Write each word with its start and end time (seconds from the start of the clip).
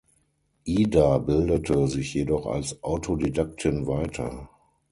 Ida 0.65 1.19
bildete 1.19 1.87
sich 1.87 2.15
jedoch 2.15 2.47
als 2.47 2.81
Autodidaktin 2.83 3.85
weiter. 3.85 4.49